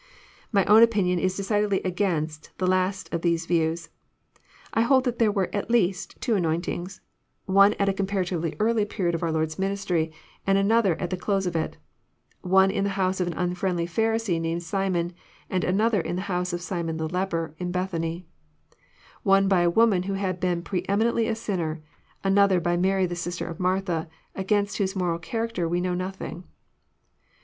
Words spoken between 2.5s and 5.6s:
the last of these views. I hold that there were